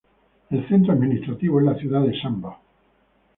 [0.49, 2.57] El centro administrativo es la ciudad de Samba.